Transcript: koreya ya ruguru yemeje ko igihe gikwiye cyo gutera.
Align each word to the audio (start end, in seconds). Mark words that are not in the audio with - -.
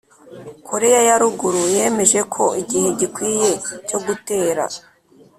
koreya 0.67 1.01
ya 1.07 1.15
ruguru 1.21 1.61
yemeje 1.75 2.19
ko 2.33 2.43
igihe 2.61 2.87
gikwiye 2.99 3.51
cyo 3.87 3.97
gutera. 4.05 4.63